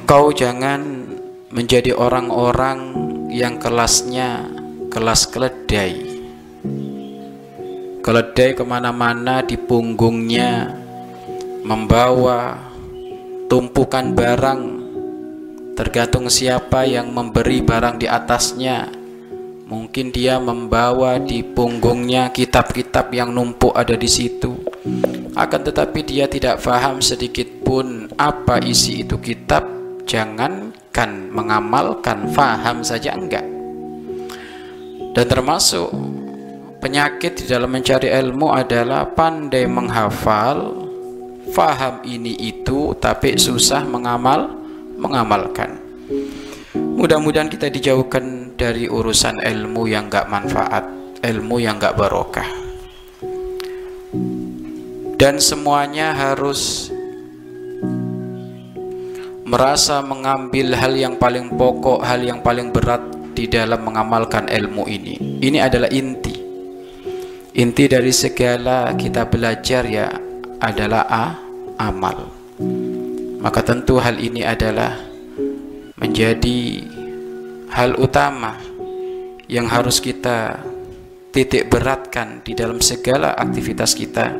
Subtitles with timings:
[0.00, 1.12] engkau jangan
[1.52, 2.96] menjadi orang-orang
[3.28, 4.48] yang kelasnya
[4.88, 5.92] kelas keledai.
[8.00, 10.72] Keledai ke mana-mana di punggungnya
[11.68, 12.56] membawa
[13.52, 14.62] tumpukan barang
[15.76, 18.88] tergantung siapa yang memberi barang di atasnya.
[19.68, 24.64] Mungkin dia membawa di punggungnya kitab-kitab yang numpuk ada di situ.
[25.36, 29.79] Akan tetapi dia tidak paham sedikit pun apa isi itu kitab
[30.10, 33.46] jangankan mengamalkan faham saja enggak
[35.14, 35.94] dan termasuk
[36.80, 40.72] Penyakit di dalam mencari ilmu adalah pandai menghafal,
[41.52, 44.48] faham ini itu, tapi susah mengamal,
[44.96, 45.76] mengamalkan.
[46.72, 50.88] Mudah-mudahan kita dijauhkan dari urusan ilmu yang gak manfaat,
[51.20, 52.48] ilmu yang gak barokah.
[55.20, 56.88] Dan semuanya harus
[59.50, 63.02] merasa mengambil hal yang paling pokok, hal yang paling berat
[63.34, 65.42] di dalam mengamalkan ilmu ini.
[65.42, 66.40] Ini adalah inti
[67.50, 70.06] Inti dari segala kita belajar ya
[70.62, 71.24] adalah a,
[71.82, 72.30] amal.
[73.42, 74.94] Maka tentu hal ini adalah
[75.98, 76.86] menjadi
[77.74, 78.54] hal utama
[79.50, 80.62] yang harus kita
[81.34, 84.30] titik beratkan di dalam segala aktivitas kita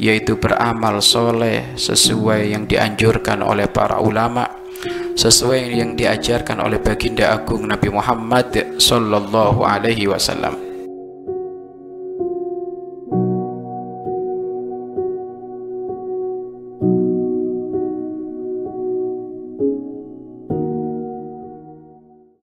[0.00, 4.64] yaitu beramal soleh sesuai yang dianjurkan oleh para ulama
[5.14, 10.63] sesuai yang diajarkan oleh baginda agung Nabi Muhammad sallallahu alaihi wasallam